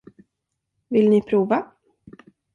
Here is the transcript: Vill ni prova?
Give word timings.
Vill 0.89 1.09
ni 1.09 1.21
prova? 1.21 1.61